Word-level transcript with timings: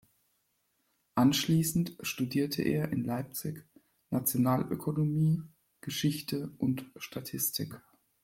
Anschließend 1.13 1.95
studierte 2.01 2.63
er 2.63 2.91
in 2.91 3.03
Leipzig 3.03 3.63
Nationalökonomie, 4.09 5.43
Geschichte 5.81 6.49
und 6.57 6.89
Statistik. 6.95 7.79